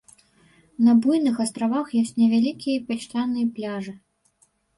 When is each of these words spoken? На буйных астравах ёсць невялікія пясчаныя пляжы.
На 0.85 0.95
буйных 1.03 1.35
астравах 1.45 1.87
ёсць 2.01 2.15
невялікія 2.23 2.83
пясчаныя 2.89 3.45
пляжы. 3.61 3.93